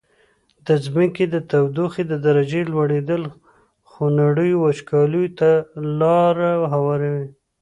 د 0.67 0.69
ځمکي 0.85 1.25
د 1.33 1.35
تودوخي 1.49 2.03
د 2.07 2.13
درجي 2.25 2.61
لوړیدل 2.73 3.23
خونړیو 3.91 4.61
وچکالیو 4.65 5.33
ته 5.39 5.49
لاره 5.99 6.51
هواروي. 6.73 7.27